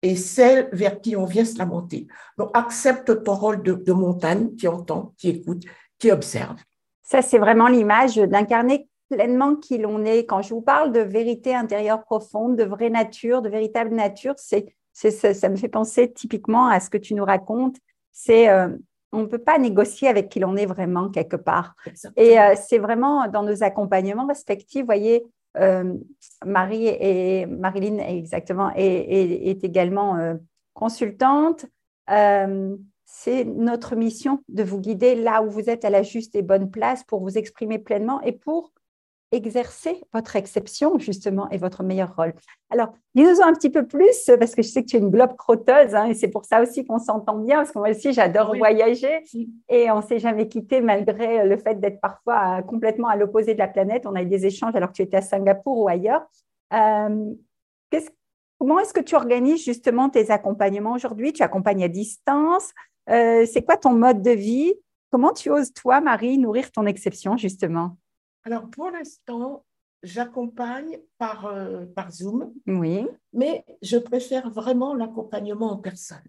et 0.03 0.17
celle 0.17 0.69
vers 0.73 1.01
qui 1.01 1.17
on 1.17 1.25
vient 1.25 1.45
se 1.45 1.59
lamenter. 1.59 2.07
Donc, 2.39 2.51
accepte 2.55 3.23
ton 3.23 3.35
rôle 3.35 3.63
de, 3.63 3.93
montagne 3.93 4.55
qui 4.57 4.69
entend, 4.69 5.15
qui 5.17 5.31
écoute, 5.31 5.65
qui 5.99 6.11
observe. 6.11 6.57
Ça, 7.03 7.23
c'est 7.23 7.39
vraiment 7.39 7.69
l'image 7.69 8.17
d'incarner 8.17 8.89
pleinement 9.09 9.57
qui 9.57 9.79
l'on 9.79 10.05
est. 10.05 10.27
Quand 10.27 10.43
je 10.43 10.53
vous 10.53 10.61
parle 10.61 10.93
de 10.93 11.01
vérité 11.01 11.55
intérieure 11.55 12.03
profonde, 12.03 12.57
de 12.57 12.65
vraie 12.65 12.91
nature, 12.91 13.43
de 13.43 13.49
véritable 13.49 13.95
nature, 13.95 14.35
c'est, 14.37 14.67
ça, 14.93 15.35
ça, 15.35 15.49
me 15.49 15.57
fait 15.57 15.69
penser 15.69 16.13
typiquement 16.13 16.67
à 16.67 16.81
ce 16.81 16.91
que 16.91 16.99
tu 16.99 17.15
nous 17.15 17.25
racontes. 17.25 17.77
C'est 18.13 18.49
euh, 18.49 18.69
on 19.13 19.21
ne 19.21 19.27
peut 19.27 19.39
pas 19.39 19.59
négocier 19.59 20.09
avec 20.09 20.29
qui 20.29 20.41
l'on 20.41 20.57
est 20.57 20.67
vraiment 20.67 21.09
quelque 21.09 21.37
part. 21.37 21.75
Et 22.17 22.39
euh, 22.39 22.55
c'est 22.57 22.79
vraiment 22.79 23.29
dans 23.29 23.43
nos 23.43 23.63
accompagnements 23.63 24.27
respectifs, 24.27 24.83
vous 24.83 24.87
voyez, 24.87 25.25
Marie 26.45 26.87
et 26.87 27.47
Marilyn 27.47 27.99
exactement 27.99 28.71
est, 28.75 29.65
également 29.65 30.17
euh, 30.17 30.35
consultante. 30.75 31.67
c'est 32.07 33.45
notre 33.45 33.97
mission 33.97 34.43
de 34.49 34.63
vous 34.63 34.81
guider 34.81 35.15
là 35.15 35.43
où 35.43 35.51
vous 35.51 35.71
êtes 35.71 35.85
à 35.85 35.91
la 35.91 36.03
juste 36.03 36.35
et 36.35 36.43
bonne 36.43 36.71
place 36.71 37.05
pour 37.05 37.21
vous 37.21 37.39
exprimer 37.39 37.79
pleinement 37.79 38.21
et 38.23 38.33
pour 38.33 38.73
exercer 39.33 40.03
votre 40.13 40.37
exception, 40.37 40.99
justement, 40.99 41.51
et 41.51 41.59
votre 41.59 41.83
meilleur 41.83 42.15
rôle. 42.17 42.33
Alors, 42.71 42.93
dis-nous 43.15 43.43
un 43.43 43.53
petit 43.53 43.71
peu 43.71 43.87
plus, 43.87 44.31
parce 44.39 44.55
que 44.55 44.63
je 44.63 44.69
sais 44.69 44.83
que 44.83 44.89
tu 44.89 44.97
es 44.97 45.01
une 45.01 45.11
globe 45.11 45.37
crotteuse, 45.37 45.95
hein, 45.95 46.07
et 46.07 46.15
c'est 46.15 46.29
pour 46.29 46.45
ça 46.45 46.63
aussi 46.63 46.85
qu'on 46.85 46.99
s'entend 46.99 47.39
bien, 47.39 47.59
parce 47.59 47.73
que 47.73 47.79
moi 47.79 47.91
aussi, 47.91 48.13
j'adore 48.13 48.57
voyager, 48.57 49.25
et 49.69 49.91
on 49.91 49.99
ne 49.99 50.03
s'est 50.03 50.19
jamais 50.19 50.49
quitté 50.49 50.81
malgré 50.81 51.47
le 51.47 51.57
fait 51.57 51.81
d'être 51.81 52.01
parfois 52.01 52.63
complètement 52.63 53.09
à 53.09 53.17
l'opposé 53.17 53.55
de 53.55 53.59
la 53.59 53.69
planète. 53.69 54.07
On 54.07 54.15
a 54.15 54.23
eu 54.23 54.27
des 54.27 54.47
échanges 54.47 54.75
alors 54.75 54.91
que 54.91 54.95
tu 54.95 55.03
étais 55.03 55.17
à 55.17 55.23
Singapour 55.23 55.79
ou 55.79 55.89
ailleurs. 55.89 56.25
Euh, 56.73 57.33
comment 58.59 58.79
est-ce 58.79 58.95
que 58.95 59.01
tu 59.01 59.15
organises 59.15 59.65
justement 59.65 60.09
tes 60.09 60.31
accompagnements 60.31 60.93
aujourd'hui? 60.93 61.33
Tu 61.33 61.43
accompagnes 61.43 61.85
à 61.85 61.89
distance 61.89 62.73
euh, 63.11 63.45
C'est 63.47 63.63
quoi 63.63 63.77
ton 63.77 63.93
mode 63.93 64.23
de 64.23 64.31
vie? 64.31 64.75
Comment 65.11 65.33
tu 65.33 65.51
oses, 65.51 65.73
toi, 65.73 66.01
Marie, 66.01 66.39
nourrir 66.39 66.71
ton 66.73 66.87
exception, 66.87 67.37
justement? 67.37 67.97
Alors, 68.47 68.71
pour 68.71 68.93
l'instant, 68.93 69.65
j'accompagne 70.05 71.01
par, 71.19 71.47
euh, 71.47 71.85
par 71.85 72.13
Zoom. 72.13 72.53
Oui. 72.69 73.05
Mais 73.33 73.65
je 73.83 73.97
préfère 73.97 74.51
vraiment 74.51 74.95
l'accompagnement 74.95 75.73
en 75.73 75.77
personne. 75.79 76.23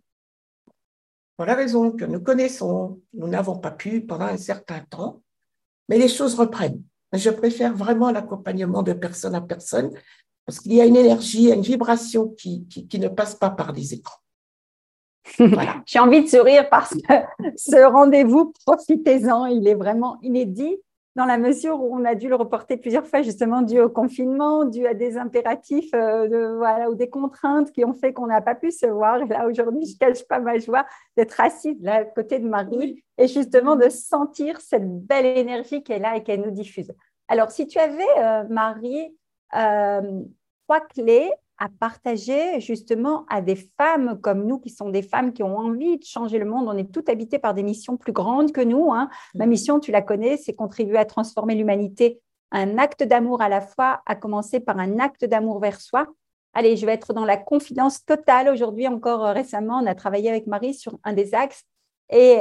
Pour 1.36 1.46
la 1.46 1.54
raison 1.54 1.92
que 1.92 2.06
nous 2.06 2.20
connaissons, 2.20 3.00
nous 3.14 3.28
n'avons 3.28 3.60
pas 3.60 3.70
pu 3.70 4.02
pendant 4.02 4.26
un 4.26 4.38
certain 4.38 4.80
temps, 4.80 5.22
mais 5.90 6.00
les 6.00 6.08
choses 6.08 6.34
reprennent. 6.34 6.82
Je 7.14 7.30
préfère 7.30 7.76
vraiment 7.76 8.10
l'accompagnement 8.10 8.82
de 8.82 8.94
personne 8.94 9.36
à 9.36 9.42
personne 9.42 9.92
parce 10.48 10.60
qu'il 10.60 10.74
y 10.74 10.82
a 10.82 10.86
une 10.86 10.96
énergie, 10.96 11.52
une 11.52 11.62
vibration 11.62 12.30
qui, 12.30 12.66
qui, 12.68 13.00
ne 13.00 13.10
passe 13.10 13.36
pas 13.36 13.52
par 13.52 13.74
les 13.74 13.94
écrans. 13.94 14.22
Voilà. 15.38 15.84
J'ai 15.86 16.00
envie 16.00 16.24
de 16.24 16.28
sourire 16.28 16.68
parce 16.68 16.96
que 16.96 17.14
ce 17.58 17.86
rendez-vous, 17.92 18.54
profitez-en, 18.66 19.46
il 19.46 19.68
est 19.68 19.76
vraiment 19.76 20.18
inédit 20.24 20.80
dans 21.18 21.26
la 21.26 21.40
mesure 21.40 21.82
où 21.82 21.98
on 21.98 22.06
a 22.06 22.14
dû 22.14 22.30
le 22.30 22.36
reporter 22.36 22.78
plusieurs 22.78 23.08
fois, 23.08 23.24
justement 23.24 23.64
dû 23.64 23.82
au 23.82 23.90
confinement, 23.90 24.66
dû 24.66 24.86
à 24.86 24.94
des 24.94 25.18
impératifs 25.18 25.90
euh, 25.96 26.28
de, 26.28 26.56
voilà, 26.58 26.92
ou 26.92 26.96
des 26.96 27.10
contraintes 27.10 27.72
qui 27.72 27.84
ont 27.84 27.96
fait 27.96 28.14
qu'on 28.14 28.28
n'a 28.28 28.40
pas 28.40 28.54
pu 28.54 28.70
se 28.70 28.86
voir. 28.86 29.20
Et 29.24 29.26
là, 29.26 29.48
aujourd'hui, 29.48 29.84
je 29.88 29.94
ne 29.94 29.98
cache 29.98 30.24
pas 30.28 30.40
ma 30.40 30.60
joie 30.60 30.86
d'être 31.18 31.42
assise 31.42 31.82
là 31.82 31.96
à 31.96 32.04
côté 32.06 32.38
de 32.38 32.48
Marie 32.48 33.04
et 33.18 33.28
justement 33.28 33.76
de 33.76 33.90
sentir 33.90 34.62
cette 34.62 34.88
belle 34.88 35.26
énergie 35.26 35.84
qu'elle 35.84 36.06
a 36.06 36.18
et 36.18 36.24
qu'elle 36.24 36.42
nous 36.42 36.52
diffuse. 36.52 36.94
Alors, 37.28 37.50
si 37.50 37.66
tu 37.66 37.80
avais, 37.80 38.06
euh, 38.20 38.44
Marie, 38.52 39.18
euh, 39.56 40.22
trois 40.68 40.82
clés 40.82 41.32
à 41.58 41.70
partager 41.70 42.60
justement 42.60 43.26
à 43.30 43.42
des 43.42 43.56
femmes 43.56 44.20
comme 44.22 44.46
nous, 44.46 44.60
qui 44.60 44.70
sont 44.70 44.90
des 44.90 45.02
femmes 45.02 45.34
qui 45.34 45.44
ont 45.44 45.58
envie 45.58 45.98
de 45.98 46.04
changer 46.04 46.38
le 46.40 46.46
monde. 46.46 46.68
On 46.68 46.78
est 46.78 46.92
toutes 46.92 47.10
habitées 47.10 47.40
par 47.40 47.54
des 47.54 47.64
missions 47.64 47.98
plus 47.98 48.12
grandes 48.12 48.52
que 48.52 48.62
nous. 48.62 48.92
Hein. 48.94 49.10
Ma 49.36 49.46
mm. 49.46 49.50
mission, 49.50 49.80
tu 49.80 49.92
la 49.92 50.02
connais, 50.02 50.38
c'est 50.38 50.54
contribuer 50.54 50.98
à 50.98 51.06
transformer 51.06 51.56
l'humanité. 51.56 52.22
Un 52.52 52.78
acte 52.78 53.04
d'amour 53.04 53.42
à 53.42 53.50
la 53.50 53.62
fois, 53.62 54.02
à 54.06 54.16
commencer 54.16 54.60
par 54.60 54.78
un 54.78 55.00
acte 55.00 55.26
d'amour 55.26 55.60
vers 55.60 55.82
soi. 55.82 56.08
Allez, 56.54 56.78
je 56.78 56.86
vais 56.86 56.94
être 56.94 57.14
dans 57.14 57.26
la 57.26 57.38
confidence 57.38 58.06
totale. 58.06 58.50
Aujourd'hui, 58.50 58.88
encore 58.88 59.26
euh, 59.26 59.34
récemment, 59.34 59.80
on 59.82 59.86
a 59.86 59.96
travaillé 59.96 60.30
avec 60.30 60.48
Marie 60.48 60.74
sur 60.74 60.98
un 61.04 61.14
des 61.14 61.34
axes 61.34 61.66
et, 62.10 62.32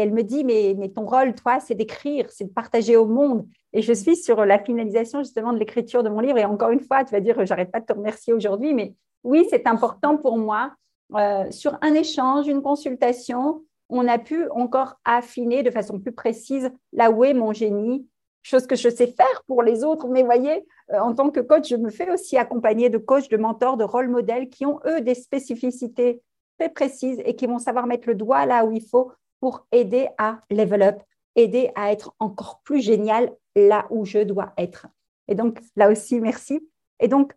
elle 0.00 0.12
me 0.12 0.22
dit, 0.22 0.44
mais, 0.44 0.74
mais 0.76 0.88
ton 0.88 1.06
rôle, 1.06 1.34
toi, 1.34 1.60
c'est 1.60 1.74
d'écrire, 1.74 2.26
c'est 2.30 2.44
de 2.44 2.52
partager 2.52 2.96
au 2.96 3.06
monde. 3.06 3.46
Et 3.74 3.82
je 3.82 3.92
suis 3.92 4.16
sur 4.16 4.44
la 4.44 4.60
finalisation 4.60 5.18
justement 5.18 5.52
de 5.52 5.58
l'écriture 5.58 6.04
de 6.04 6.08
mon 6.08 6.20
livre. 6.20 6.38
Et 6.38 6.44
encore 6.44 6.70
une 6.70 6.80
fois, 6.80 7.04
tu 7.04 7.10
vas 7.10 7.20
dire, 7.20 7.44
j'arrête 7.44 7.72
pas 7.72 7.80
de 7.80 7.86
te 7.86 7.92
remercier 7.92 8.32
aujourd'hui, 8.32 8.72
mais 8.72 8.94
oui, 9.24 9.46
c'est 9.50 9.66
important 9.66 10.16
pour 10.16 10.38
moi. 10.38 10.72
Euh, 11.14 11.50
sur 11.50 11.76
un 11.82 11.92
échange, 11.94 12.46
une 12.46 12.62
consultation, 12.62 13.64
on 13.88 14.06
a 14.06 14.18
pu 14.18 14.48
encore 14.50 14.94
affiner 15.04 15.64
de 15.64 15.70
façon 15.70 15.98
plus 15.98 16.12
précise 16.12 16.70
là 16.92 17.10
où 17.10 17.24
est 17.24 17.34
mon 17.34 17.52
génie, 17.52 18.06
chose 18.42 18.66
que 18.66 18.76
je 18.76 18.88
sais 18.88 19.08
faire 19.08 19.42
pour 19.48 19.62
les 19.62 19.82
autres. 19.82 20.06
Mais 20.06 20.22
voyez, 20.22 20.64
euh, 20.92 21.00
en 21.00 21.12
tant 21.12 21.30
que 21.30 21.40
coach, 21.40 21.68
je 21.68 21.76
me 21.76 21.90
fais 21.90 22.10
aussi 22.12 22.36
accompagner 22.36 22.90
de 22.90 22.98
coachs, 22.98 23.28
de 23.28 23.36
mentors, 23.36 23.76
de 23.76 23.84
rôle 23.84 24.08
modèles 24.08 24.48
qui 24.50 24.66
ont, 24.66 24.78
eux, 24.86 25.00
des 25.00 25.16
spécificités 25.16 26.22
très 26.58 26.68
précises 26.68 27.20
et 27.24 27.34
qui 27.34 27.46
vont 27.46 27.58
savoir 27.58 27.86
mettre 27.86 28.08
le 28.08 28.14
doigt 28.14 28.46
là 28.46 28.64
où 28.64 28.70
il 28.70 28.86
faut 28.86 29.10
pour 29.40 29.66
aider 29.72 30.08
à 30.16 30.38
level 30.48 30.82
up, 30.82 31.02
aider 31.34 31.72
à 31.74 31.90
être 31.90 32.14
encore 32.20 32.60
plus 32.64 32.80
génial 32.80 33.32
là 33.54 33.86
où 33.90 34.04
je 34.04 34.18
dois 34.18 34.52
être. 34.56 34.86
Et 35.28 35.34
donc, 35.34 35.60
là 35.76 35.90
aussi, 35.90 36.20
merci. 36.20 36.60
Et 37.00 37.08
donc, 37.08 37.32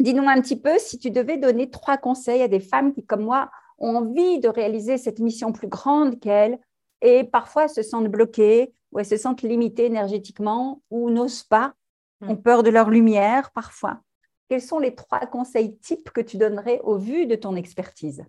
dis-nous 0.00 0.28
un 0.28 0.40
petit 0.40 0.60
peu 0.60 0.78
si 0.78 0.98
tu 0.98 1.10
devais 1.10 1.38
donner 1.38 1.70
trois 1.70 1.96
conseils 1.96 2.42
à 2.42 2.48
des 2.48 2.60
femmes 2.60 2.92
qui, 2.92 3.04
comme 3.04 3.22
moi, 3.22 3.50
ont 3.78 3.96
envie 3.96 4.40
de 4.40 4.48
réaliser 4.48 4.98
cette 4.98 5.20
mission 5.20 5.52
plus 5.52 5.68
grande 5.68 6.18
qu'elles 6.20 6.58
et 7.00 7.24
parfois 7.24 7.68
se 7.68 7.82
sentent 7.82 8.08
bloquées 8.08 8.72
ou 8.90 8.98
elles 8.98 9.06
se 9.06 9.16
sentent 9.16 9.42
limitées 9.42 9.86
énergétiquement 9.86 10.82
ou 10.90 11.10
n'osent 11.10 11.44
pas, 11.44 11.74
hmm. 12.20 12.30
ont 12.30 12.36
peur 12.36 12.62
de 12.62 12.70
leur 12.70 12.90
lumière 12.90 13.50
parfois. 13.52 14.00
Quels 14.48 14.62
sont 14.62 14.78
les 14.78 14.94
trois 14.94 15.26
conseils 15.26 15.76
types 15.78 16.10
que 16.10 16.20
tu 16.20 16.38
donnerais 16.38 16.80
au 16.82 16.96
vu 16.96 17.26
de 17.26 17.36
ton 17.36 17.54
expertise? 17.54 18.24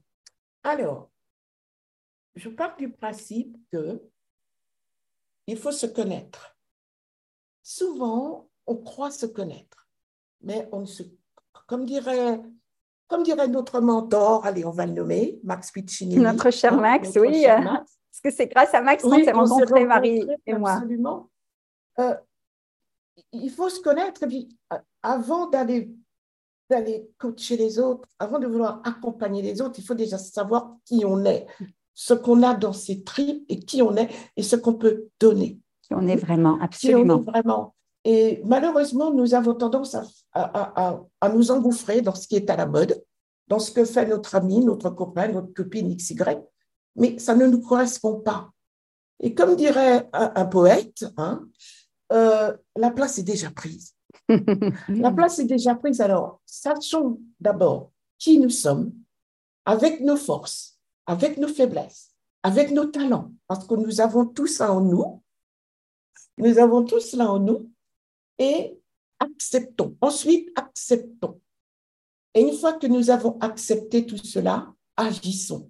Alors, 0.63 1.09
je 2.35 2.49
pars 2.49 2.75
du 2.75 2.89
principe 2.89 3.57
que 3.71 4.01
il 5.47 5.57
faut 5.57 5.71
se 5.71 5.87
connaître. 5.87 6.58
Souvent, 7.61 8.49
on 8.67 8.75
croit 8.75 9.11
se 9.11 9.25
connaître, 9.25 9.89
mais 10.41 10.67
on 10.71 10.85
se, 10.85 11.03
comme 11.67 11.85
dirait, 11.85 12.41
comme 13.07 13.23
dirait 13.23 13.47
notre 13.47 13.81
mentor, 13.81 14.45
allez, 14.45 14.65
on 14.65 14.71
va 14.71 14.85
le 14.85 14.93
nommer, 14.93 15.39
Max 15.43 15.71
Piccini. 15.71 16.17
Notre 16.17 16.51
cher 16.51 16.73
hein, 16.73 16.81
Max, 16.81 17.17
oui. 17.19 17.45
Parce 17.45 18.21
que 18.23 18.31
c'est 18.31 18.47
grâce 18.47 18.73
à 18.73 18.81
Max 18.81 19.03
qu'on 19.03 19.23
s'est 19.23 19.31
rencontrés, 19.31 19.85
Marie 19.85 20.25
et 20.45 20.53
moi. 20.53 20.73
Absolument. 20.73 21.29
Euh, 21.99 22.15
il 23.31 23.49
faut 23.49 23.69
se 23.69 23.81
connaître. 23.81 24.23
Euh, 24.23 24.77
avant 25.01 25.47
d'aller 25.47 25.91
d'aller 26.69 27.09
coacher 27.17 27.57
les 27.57 27.79
autres, 27.79 28.07
avant 28.19 28.37
de 28.37 28.45
vouloir 28.45 28.81
accompagner 28.83 29.41
les 29.41 29.61
autres, 29.61 29.79
il 29.79 29.83
faut 29.85 29.95
déjà 29.95 30.17
savoir 30.17 30.75
qui 30.85 31.03
on 31.03 31.25
est, 31.25 31.47
ce 31.95 32.13
qu'on 32.13 32.43
a 32.43 32.53
dans 32.53 32.73
ses 32.73 33.03
tripes 33.03 33.43
et 33.49 33.59
qui 33.59 33.81
on 33.81 33.95
est 33.95 34.09
et 34.37 34.43
ce 34.43 34.55
qu'on 34.55 34.75
peut 34.75 35.07
donner. 35.19 35.59
On 35.91 36.07
est 36.07 36.15
vraiment, 36.15 36.59
absolument. 36.61 37.19
Qui 37.19 37.29
on 37.29 37.31
est 37.31 37.31
vraiment. 37.31 37.75
Et 38.05 38.41
malheureusement, 38.45 39.13
nous 39.13 39.33
avons 39.33 39.55
tendance 39.55 39.95
à, 39.95 40.05
à, 40.33 41.01
à, 41.19 41.29
nous 41.29 41.51
engouffrer 41.51 42.01
dans 42.01 42.15
ce 42.15 42.27
qui 42.27 42.35
est 42.35 42.49
à 42.49 42.55
la 42.55 42.65
mode, 42.65 43.03
dans 43.47 43.59
ce 43.59 43.71
que 43.71 43.83
fait 43.83 44.05
notre 44.05 44.35
ami, 44.35 44.63
notre 44.63 44.89
copain, 44.89 45.27
notre 45.27 45.53
copine 45.53 45.95
XY, 45.95 46.15
mais 46.95 47.19
ça 47.19 47.35
ne 47.35 47.45
nous 47.47 47.61
correspond 47.61 48.19
pas. 48.19 48.49
Et 49.19 49.33
comme 49.33 49.55
dirait 49.55 50.07
un, 50.13 50.45
poète, 50.45 51.05
hein, 51.17 51.45
euh, 52.13 52.55
la 52.75 52.91
place 52.91 53.17
est 53.17 53.23
déjà 53.23 53.51
prise. 53.51 53.93
La 54.87 55.11
place 55.11 55.39
est 55.39 55.45
déjà 55.45 55.75
prise. 55.75 56.01
Alors, 56.01 56.39
sachons 56.45 57.19
d'abord 57.39 57.91
qui 58.17 58.39
nous 58.39 58.49
sommes, 58.49 58.91
avec 59.65 60.01
nos 60.01 60.17
forces, 60.17 60.77
avec 61.07 61.37
nos 61.37 61.47
faiblesses, 61.47 62.11
avec 62.43 62.71
nos 62.71 62.85
talents, 62.85 63.31
parce 63.47 63.65
que 63.65 63.75
nous 63.75 64.01
avons 64.01 64.25
tout 64.25 64.47
ça 64.47 64.71
en 64.71 64.81
nous. 64.81 65.21
Nous 66.39 66.57
avons 66.57 66.83
tout 66.83 66.99
cela 66.99 67.31
en 67.31 67.39
nous 67.39 67.69
et 68.37 68.77
acceptons. 69.19 69.95
Ensuite, 70.01 70.49
acceptons. 70.55 71.39
Et 72.33 72.41
une 72.41 72.57
fois 72.57 72.73
que 72.73 72.87
nous 72.87 73.09
avons 73.09 73.37
accepté 73.39 74.05
tout 74.05 74.17
cela, 74.17 74.73
agissons. 74.95 75.69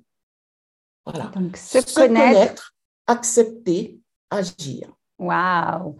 Voilà. 1.05 1.25
Donc, 1.35 1.57
se, 1.57 1.95
connaître, 1.95 2.75
accepter, 3.07 3.99
agir. 4.29 4.93
Waouh! 5.17 5.97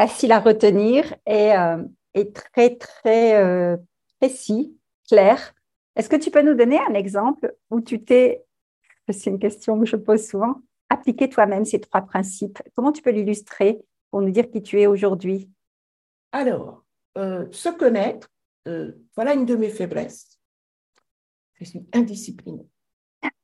facile 0.00 0.32
à 0.32 0.40
retenir 0.40 1.14
et, 1.26 1.52
euh, 1.54 1.84
très, 2.32 2.76
très 2.76 3.34
euh, 3.36 3.76
précis, 4.18 4.74
clair. 5.06 5.52
Est-ce 5.94 6.08
que 6.08 6.16
tu 6.16 6.30
peux 6.30 6.40
nous 6.40 6.54
donner 6.54 6.78
un 6.78 6.94
exemple 6.94 7.54
où 7.68 7.82
tu 7.82 8.02
t'es, 8.02 8.42
c'est 9.10 9.28
une 9.28 9.38
question 9.38 9.78
que 9.78 9.84
je 9.84 9.96
pose 9.96 10.26
souvent, 10.26 10.62
appliqué 10.88 11.28
toi-même 11.28 11.66
ces 11.66 11.80
trois 11.80 12.00
principes? 12.00 12.62
Comment 12.74 12.92
tu 12.92 13.02
peux 13.02 13.10
l'illustrer? 13.10 13.78
Pour 14.10 14.22
nous 14.22 14.30
dire 14.30 14.50
qui 14.50 14.62
tu 14.62 14.80
es 14.80 14.86
aujourd'hui 14.86 15.50
Alors, 16.32 16.84
euh, 17.18 17.46
se 17.50 17.68
connaître, 17.68 18.28
voilà 19.16 19.34
une 19.34 19.46
de 19.46 19.56
mes 19.56 19.70
faiblesses. 19.70 20.38
Je 21.54 21.64
suis 21.64 21.86
indisciplinée. 21.92 22.66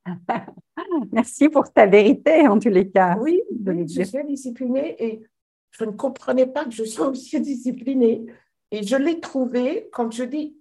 Merci 1.13 1.49
pour 1.49 1.73
ta 1.73 1.87
vérité, 1.87 2.47
en 2.47 2.59
tous 2.59 2.69
les 2.69 2.91
cas. 2.91 3.17
Oui, 3.19 3.43
je 3.65 4.03
suis 4.03 4.19
indisciplinée 4.19 4.97
et 5.03 5.23
je 5.71 5.85
ne 5.85 5.91
comprenais 5.91 6.47
pas 6.47 6.65
que 6.65 6.71
je 6.71 6.85
sois 6.85 7.09
aussi 7.09 7.41
disciplinée. 7.41 8.27
Et 8.71 8.83
je 8.83 8.97
l'ai 8.97 9.21
trouvé, 9.21 9.89
comme 9.93 10.13
je 10.13 10.25
dis, 10.25 10.57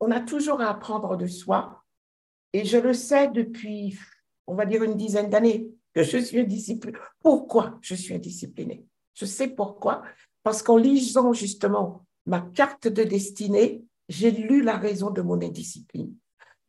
on, 0.00 0.10
a 0.10 0.20
toujours 0.20 0.60
à 0.60 0.70
apprendre 0.70 1.16
de 1.16 1.26
soi. 1.26 1.84
Et 2.52 2.64
je 2.64 2.78
le 2.78 2.94
sais 2.94 3.28
depuis, 3.28 3.98
on 4.46 4.54
va 4.54 4.66
dire, 4.66 4.82
une 4.82 4.96
dizaine 4.96 5.30
d'années 5.30 5.68
que 5.94 6.02
je 6.02 6.18
suis 6.18 6.40
indisciplinée. 6.40 6.98
Pourquoi 7.20 7.78
je 7.82 7.94
suis 7.94 8.14
indisciplinée? 8.14 8.86
Je 9.16 9.24
sais 9.24 9.48
pourquoi. 9.48 10.02
Parce 10.44 10.62
qu'en 10.62 10.76
lisant 10.76 11.32
justement 11.32 12.06
ma 12.26 12.40
carte 12.40 12.86
de 12.86 13.02
destinée, 13.02 13.82
j'ai 14.08 14.30
lu 14.30 14.62
la 14.62 14.76
raison 14.76 15.10
de 15.10 15.22
mon 15.22 15.40
indiscipline. 15.42 16.14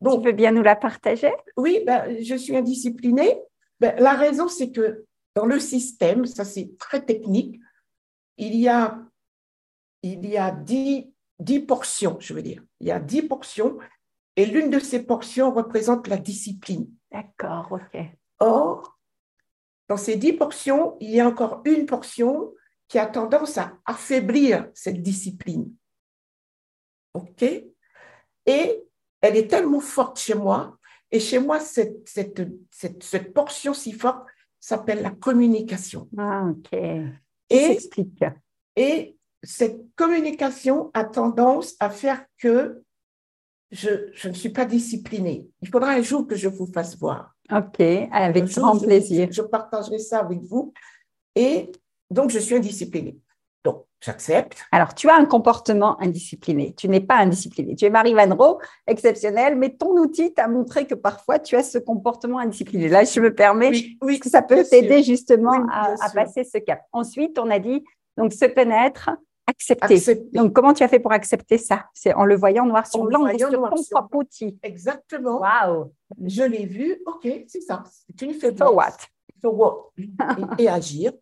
Donc, 0.00 0.22
tu 0.22 0.26
veux 0.26 0.32
bien 0.32 0.52
nous 0.52 0.62
la 0.62 0.76
partager? 0.76 1.32
Oui, 1.56 1.82
ben, 1.86 2.16
je 2.22 2.34
suis 2.34 2.56
indisciplinée. 2.56 3.40
Ben, 3.80 3.94
la 3.98 4.14
raison, 4.14 4.48
c'est 4.48 4.70
que 4.70 5.04
dans 5.34 5.46
le 5.46 5.60
système, 5.60 6.26
ça 6.26 6.44
c'est 6.44 6.76
très 6.78 7.04
technique, 7.04 7.60
il 8.36 8.56
y 8.56 8.68
a 8.68 8.98
il 10.02 10.26
y 10.26 10.36
a 10.36 10.50
10, 10.50 11.12
10 11.40 11.60
portions, 11.60 12.16
je 12.20 12.34
veux 12.34 12.42
dire. 12.42 12.62
Il 12.80 12.86
y 12.86 12.90
a 12.90 13.00
10 13.00 13.22
portions 13.22 13.78
et 14.36 14.46
l'une 14.46 14.70
de 14.70 14.78
ces 14.78 15.04
portions 15.04 15.52
représente 15.52 16.06
la 16.06 16.16
discipline. 16.16 16.88
D'accord, 17.10 17.68
ok. 17.72 18.00
Or, 18.38 18.97
dans 19.88 19.96
ces 19.96 20.16
10 20.16 20.34
portions, 20.34 20.96
il 21.00 21.10
y 21.10 21.20
a 21.20 21.26
encore 21.26 21.62
une 21.64 21.86
portion 21.86 22.52
qui 22.88 22.98
a 22.98 23.06
tendance 23.06 23.58
à 23.58 23.78
affaiblir 23.84 24.68
cette 24.74 25.02
discipline. 25.02 25.72
OK? 27.14 27.42
Et 27.42 28.84
elle 29.20 29.36
est 29.36 29.48
tellement 29.48 29.80
forte 29.80 30.18
chez 30.18 30.34
moi, 30.34 30.78
et 31.10 31.20
chez 31.20 31.38
moi, 31.38 31.58
cette, 31.58 32.06
cette, 32.06 32.42
cette, 32.70 33.02
cette 33.02 33.32
portion 33.32 33.72
si 33.74 33.92
forte 33.92 34.26
s'appelle 34.60 35.02
la 35.02 35.10
communication. 35.10 36.08
Ah, 36.18 36.46
ok. 36.50 36.78
Et, 37.50 37.78
et 38.76 39.16
cette 39.42 39.80
communication 39.96 40.90
a 40.92 41.04
tendance 41.04 41.74
à 41.80 41.88
faire 41.90 42.24
que 42.36 42.82
je, 43.70 44.10
je, 44.12 44.28
ne 44.28 44.34
suis 44.34 44.50
pas 44.50 44.64
disciplinée. 44.64 45.48
Il 45.62 45.68
faudra 45.68 45.92
un 45.92 46.02
jour 46.02 46.26
que 46.26 46.36
je 46.36 46.48
vous 46.48 46.66
fasse 46.66 46.98
voir. 46.98 47.34
OK, 47.50 47.80
avec 48.12 48.44
grand 48.44 48.78
plaisir. 48.78 49.28
Je, 49.30 49.36
je, 49.36 49.42
partagerai 49.42 49.98
ça 49.98 50.20
avec 50.20 50.40
vous. 50.42 50.72
Et 51.34 51.72
donc, 52.10 52.30
je 52.30 52.38
suis 52.38 52.54
indisciplinée. 52.54 53.18
Donc, 53.64 53.84
j'accepte. 54.00 54.56
Alors, 54.70 54.94
tu 54.94 55.08
as 55.08 55.16
un 55.16 55.24
comportement 55.24 56.00
indiscipliné. 56.00 56.74
Tu 56.76 56.88
n'es 56.88 57.00
pas 57.00 57.16
indiscipliné. 57.16 57.74
Tu 57.74 57.84
es 57.84 57.90
Marie 57.90 58.14
Van 58.14 58.34
Roo, 58.34 58.58
exceptionnelle, 58.86 59.56
mais 59.56 59.70
ton 59.70 59.90
outil 59.98 60.32
t'a 60.32 60.48
montré 60.48 60.86
que 60.86 60.94
parfois, 60.94 61.38
tu 61.38 61.56
as 61.56 61.62
ce 61.62 61.78
comportement 61.78 62.38
indiscipliné. 62.38 62.88
Là, 62.88 63.04
je 63.04 63.20
me 63.20 63.34
permets, 63.34 63.72
oui, 64.02 64.20
que 64.20 64.28
ça 64.28 64.42
peut 64.42 64.64
t'aider 64.64 65.02
justement 65.02 65.66
à, 65.70 65.94
à 66.00 66.10
passer 66.10 66.44
ce 66.44 66.58
cap. 66.58 66.82
Ensuite, 66.92 67.38
on 67.38 67.50
a 67.50 67.58
dit, 67.58 67.84
donc, 68.16 68.32
se 68.32 68.44
connaître, 68.46 69.10
accepter. 69.48 70.28
Donc, 70.32 70.52
comment 70.52 70.72
tu 70.72 70.82
as 70.82 70.88
fait 70.88 71.00
pour 71.00 71.12
accepter 71.12 71.58
ça? 71.58 71.86
C'est 71.94 72.14
en 72.14 72.24
le 72.24 72.36
voyant 72.36 72.66
noir 72.66 72.86
sur 72.86 73.04
blanc, 73.04 73.26
sur 73.36 73.50
ton 73.50 73.82
propre 73.90 74.16
outil. 74.16 74.58
Exactement. 74.62 75.40
Waouh 75.40 75.92
Je 76.24 76.42
l'ai 76.42 76.66
vu, 76.66 77.02
ok, 77.06 77.28
c'est 77.46 77.60
ça. 77.60 77.82
C'est 78.06 78.22
une 78.22 78.34
faiblesse. 78.34 78.68
So 78.68 78.74
what? 78.74 78.96
So 79.42 79.50
what? 79.52 79.92
Et, 80.58 80.64
et 80.64 80.68
agir. 80.68 81.12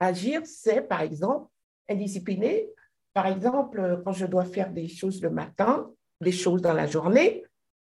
Agir, 0.00 0.42
c'est 0.44 0.82
par 0.82 1.02
exemple 1.02 1.48
indiscipliné. 1.88 2.68
Par 3.14 3.26
exemple, 3.26 4.02
quand 4.04 4.12
je 4.12 4.26
dois 4.26 4.44
faire 4.44 4.70
des 4.70 4.88
choses 4.88 5.22
le 5.22 5.30
matin, 5.30 5.90
des 6.20 6.32
choses 6.32 6.62
dans 6.62 6.74
la 6.74 6.86
journée, 6.86 7.44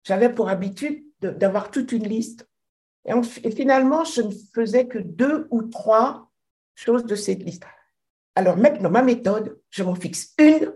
j'avais 0.04 0.33
pour 0.33 0.49
habitude 0.49 1.04
d'avoir 1.21 1.71
toute 1.71 1.92
une 1.92 2.06
liste. 2.06 2.47
Et, 3.06 3.14
on, 3.14 3.23
et, 3.23 3.50
finalement, 3.50 4.04
je 4.04 4.23
ne 4.23 4.33
faisais 4.54 4.87
que 4.87 4.99
deux 4.99 5.47
ou 5.50 5.62
trois 5.62 6.30
choses 6.75 7.04
de 7.04 7.14
cette 7.14 7.42
liste. 7.42 7.64
Alors 8.36 8.56
maintenant, 8.58 8.90
ma 8.90 9.02
méthode, 9.02 9.58
je 9.70 9.82
m'en 9.82 9.94
fixe 9.94 10.34
une. 10.38 10.72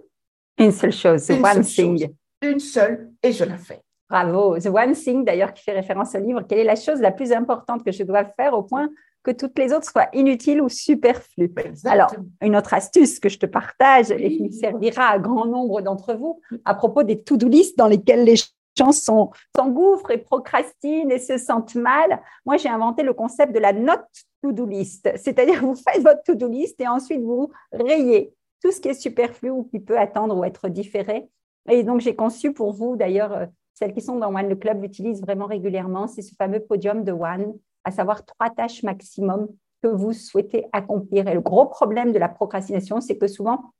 Une 0.58 0.72
seule 0.72 0.92
chose, 0.92 1.26
the 1.26 1.32
one 1.32 1.62
thing. 1.62 1.98
Chose, 1.98 2.08
une 2.42 2.58
seule, 2.58 3.12
et 3.22 3.32
je 3.32 3.44
la 3.44 3.58
fais. 3.58 3.82
Bravo. 4.08 4.58
The 4.58 4.66
one 4.66 4.94
thing, 4.94 5.24
d'ailleurs, 5.24 5.52
qui 5.52 5.62
fait 5.62 5.72
référence 5.72 6.14
au 6.14 6.18
livre. 6.18 6.42
Quelle 6.48 6.58
est 6.58 6.64
la 6.64 6.74
chose 6.74 7.00
la 7.00 7.12
plus 7.12 7.32
importante 7.32 7.84
que 7.84 7.92
je 7.92 8.02
dois 8.02 8.24
faire 8.24 8.54
au 8.54 8.62
point 8.62 8.88
que 9.22 9.30
toutes 9.30 9.58
les 9.58 9.72
autres 9.72 9.88
soient 9.88 10.08
inutiles 10.14 10.62
ou 10.62 10.68
superflues? 10.70 11.52
Exactement. 11.56 11.92
Alors, 11.92 12.14
une 12.42 12.56
autre 12.56 12.72
astuce 12.72 13.20
que 13.20 13.28
je 13.28 13.38
te 13.38 13.46
partage 13.46 14.10
et 14.10 14.36
qui 14.36 14.52
servira 14.52 15.10
à 15.10 15.18
grand 15.18 15.44
nombre 15.44 15.82
d'entre 15.82 16.14
vous 16.14 16.40
à 16.64 16.74
propos 16.74 17.02
des 17.02 17.22
to-do 17.22 17.46
list 17.46 17.76
dans 17.76 17.86
lesquelles 17.86 18.24
les 18.24 18.36
gens 18.76 18.92
s'engouffrent 18.92 20.10
et 20.10 20.18
procrastinent 20.18 21.10
et 21.10 21.18
se 21.18 21.36
sentent 21.36 21.74
mal. 21.74 22.20
Moi, 22.46 22.56
j'ai 22.56 22.70
inventé 22.70 23.02
le 23.02 23.12
concept 23.12 23.54
de 23.54 23.58
la 23.60 23.74
note 23.74 24.00
to-do 24.42 24.66
list, 24.66 25.10
c'est-à-dire 25.16 25.60
vous 25.60 25.74
faites 25.74 26.02
votre 26.02 26.22
to-do 26.22 26.48
list 26.48 26.80
et 26.80 26.88
ensuite 26.88 27.20
vous 27.20 27.50
rayez 27.72 28.32
tout 28.62 28.72
ce 28.72 28.80
qui 28.80 28.88
est 28.88 28.94
superflu 28.94 29.50
ou 29.50 29.64
qui 29.64 29.80
peut 29.80 29.98
attendre 29.98 30.36
ou 30.36 30.44
être 30.44 30.68
différé. 30.68 31.28
Et 31.68 31.82
donc, 31.82 32.00
j'ai 32.00 32.14
conçu 32.14 32.52
pour 32.52 32.72
vous, 32.72 32.96
d'ailleurs, 32.96 33.46
celles 33.74 33.94
qui 33.94 34.00
sont 34.00 34.16
dans 34.16 34.34
One, 34.34 34.48
le 34.48 34.56
club 34.56 34.82
l'utilisent 34.82 35.22
vraiment 35.22 35.46
régulièrement, 35.46 36.06
c'est 36.06 36.22
ce 36.22 36.34
fameux 36.34 36.60
podium 36.60 37.04
de 37.04 37.12
One 37.12 37.54
à 37.84 37.90
savoir 37.90 38.24
trois 38.26 38.50
tâches 38.50 38.82
maximum 38.82 39.48
que 39.82 39.88
vous 39.88 40.12
souhaitez 40.12 40.66
accomplir. 40.72 41.28
Et 41.28 41.34
le 41.34 41.40
gros 41.40 41.66
problème 41.66 42.12
de 42.12 42.18
la 42.18 42.28
procrastination, 42.28 43.00
c'est 43.00 43.16
que 43.16 43.26
souvent, 43.26 43.72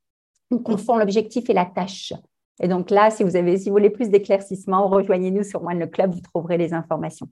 on 0.51 0.59
confond 0.59 0.97
l'objectif 0.97 1.51
et 1.51 1.53
la 1.53 1.67
tâche. 1.67 2.15
Et 2.63 2.69
donc 2.69 2.91
là, 2.91 3.11
si 3.11 3.23
vous, 3.23 3.37
avez, 3.37 3.59
si 3.59 3.69
vous 3.69 3.75
voulez 3.75 3.91
plus 3.91 4.09
d'éclaircissement, 4.09 4.89
rejoignez-nous 4.89 5.45
sur 5.45 5.63
One 5.63 5.79
le 5.79 5.87
Club, 5.87 6.15
vous 6.15 6.21
trouverez 6.21 6.57
les 6.57 6.73
informations. 6.73 7.29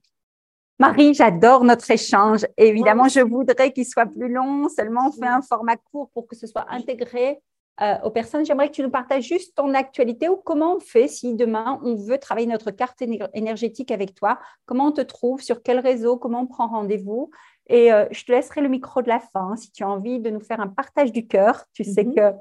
Marie, 0.79 1.13
j'adore 1.13 1.65
notre 1.65 1.91
échange. 1.91 2.47
Évidemment, 2.57 3.09
je 3.09 3.21
voudrais 3.21 3.73
qu'il 3.73 3.85
soit 3.85 4.07
plus 4.07 4.33
long. 4.33 4.69
Seulement, 4.69 5.09
on 5.09 5.13
fait 5.13 5.27
un 5.27 5.43
format 5.43 5.77
court 5.77 6.09
pour 6.15 6.29
que 6.29 6.37
ce 6.37 6.47
soit 6.47 6.67
intégré 6.71 7.41
euh, 7.81 7.95
aux 8.05 8.11
personnes. 8.11 8.45
J'aimerais 8.47 8.69
que 8.69 8.75
tu 8.75 8.83
nous 8.83 8.91
partages 8.91 9.25
juste 9.25 9.57
ton 9.57 9.75
actualité 9.75 10.29
ou 10.29 10.37
comment 10.37 10.77
on 10.77 10.81
fait 10.81 11.09
si 11.09 11.35
demain 11.35 11.81
on 11.83 11.97
veut 11.97 12.19
travailler 12.19 12.47
notre 12.47 12.71
carte 12.71 13.03
énergétique 13.35 13.91
avec 13.91 14.15
toi. 14.15 14.39
Comment 14.67 14.87
on 14.87 14.93
te 14.93 15.01
trouve, 15.01 15.41
sur 15.43 15.65
quel 15.65 15.81
réseau, 15.81 16.17
comment 16.17 16.43
on 16.43 16.47
prend 16.47 16.69
rendez-vous. 16.69 17.31
Et 17.67 17.93
euh, 17.93 18.07
je 18.13 18.25
te 18.25 18.31
laisserai 18.31 18.61
le 18.61 18.69
micro 18.69 19.03
de 19.03 19.09
la 19.09 19.19
fin 19.19 19.57
si 19.57 19.73
tu 19.73 19.83
as 19.83 19.89
envie 19.89 20.21
de 20.21 20.31
nous 20.31 20.41
faire 20.41 20.61
un 20.61 20.69
partage 20.69 21.11
du 21.11 21.27
cœur. 21.27 21.65
Tu 21.73 21.83
sais 21.83 22.05
mm 22.05 22.13
-hmm. 22.13 22.15
que 22.15 22.39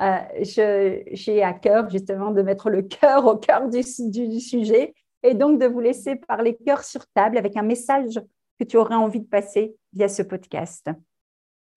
euh, 0.00 1.02
j'ai 1.10 1.42
à 1.42 1.52
cœur 1.52 1.90
justement 1.90 2.30
de 2.30 2.42
mettre 2.42 2.70
le 2.70 2.82
cœur 2.82 3.26
au 3.26 3.36
cœur 3.36 3.68
du, 3.68 3.82
du, 4.08 4.28
du, 4.28 4.40
sujet 4.40 4.94
et 5.22 5.34
donc 5.34 5.60
de 5.60 5.66
vous 5.66 5.80
laisser 5.80 6.16
parler 6.16 6.56
cœur 6.56 6.84
sur 6.84 7.06
table 7.08 7.38
avec 7.38 7.56
un 7.56 7.62
message 7.62 8.20
que 8.58 8.64
tu 8.64 8.76
aurais 8.76 8.94
envie 8.94 9.20
de 9.20 9.28
passer 9.28 9.76
via 9.92 10.08
ce 10.08 10.22
podcast. 10.22 10.90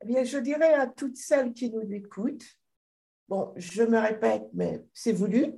Eh 0.01 0.05
bien, 0.05 0.23
je 0.23 0.37
dirais 0.37 0.73
à 0.73 0.87
toutes 0.87 1.17
celles 1.17 1.53
qui 1.53 1.69
nous 1.69 1.91
écoutent, 1.93 2.45
bon, 3.27 3.53
je 3.55 3.83
me 3.83 3.97
répète, 3.97 4.47
mais 4.53 4.83
c'est 4.93 5.13
voulu, 5.13 5.53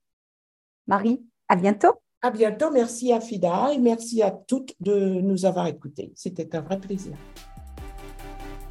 Marie, 0.88 1.21
à 1.50 1.56
bientôt. 1.56 1.93
À 2.21 2.32
bientôt. 2.32 2.71
Merci 2.71 3.12
à 3.12 3.19
Fida 3.19 3.73
et 3.73 3.78
merci 3.78 4.23
à 4.23 4.32
toutes 4.32 4.73
de 4.80 5.21
nous 5.21 5.45
avoir 5.45 5.67
écoutés. 5.67 6.13
C'était 6.15 6.56
un 6.56 6.62
vrai 6.62 6.80
plaisir. 6.80 7.13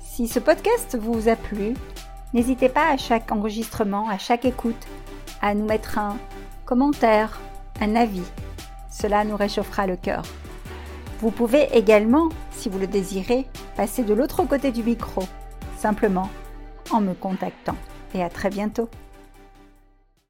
Si 0.00 0.26
ce 0.28 0.38
podcast 0.38 0.96
vous 0.96 1.28
a 1.28 1.36
plu, 1.36 1.74
n'hésitez 2.32 2.68
pas 2.68 2.88
à 2.90 2.96
chaque 2.96 3.30
enregistrement, 3.30 4.08
à 4.08 4.18
chaque 4.18 4.46
écoute, 4.46 4.86
à 5.42 5.54
nous 5.54 5.66
mettre 5.66 5.98
un 5.98 6.18
commentaire, 6.64 7.38
un 7.80 7.96
avis. 7.96 8.24
Cela 8.90 9.24
nous 9.24 9.36
réchauffera 9.36 9.86
le 9.86 9.96
cœur. 9.96 10.22
Vous 11.20 11.30
pouvez 11.30 11.68
également, 11.72 12.28
si 12.50 12.68
vous 12.68 12.78
le 12.78 12.86
désirez, 12.86 13.46
passer 13.76 14.02
de 14.02 14.14
l'autre 14.14 14.44
côté 14.44 14.70
du 14.70 14.82
micro, 14.82 15.22
simplement 15.78 16.28
en 16.90 17.00
me 17.00 17.14
contactant. 17.14 17.76
Et 18.14 18.22
à 18.22 18.28
très 18.28 18.50
bientôt. 18.50 18.88